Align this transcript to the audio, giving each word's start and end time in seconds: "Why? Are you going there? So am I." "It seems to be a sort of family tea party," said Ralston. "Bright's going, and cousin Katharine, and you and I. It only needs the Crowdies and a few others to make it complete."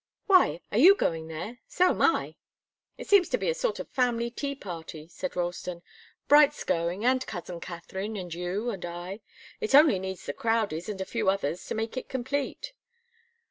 "Why? 0.25 0.61
Are 0.71 0.79
you 0.79 0.95
going 0.95 1.27
there? 1.27 1.59
So 1.67 1.91
am 1.91 2.01
I." 2.01 2.33
"It 2.97 3.07
seems 3.07 3.29
to 3.29 3.37
be 3.37 3.49
a 3.49 3.53
sort 3.53 3.77
of 3.79 3.87
family 3.89 4.31
tea 4.31 4.55
party," 4.55 5.07
said 5.07 5.35
Ralston. 5.35 5.83
"Bright's 6.27 6.63
going, 6.63 7.05
and 7.05 7.23
cousin 7.27 7.59
Katharine, 7.59 8.17
and 8.17 8.33
you 8.33 8.71
and 8.71 8.83
I. 8.83 9.19
It 9.59 9.75
only 9.75 9.99
needs 9.99 10.25
the 10.25 10.33
Crowdies 10.33 10.89
and 10.89 11.01
a 11.01 11.05
few 11.05 11.29
others 11.29 11.63
to 11.67 11.75
make 11.75 11.97
it 11.97 12.09
complete." 12.09 12.73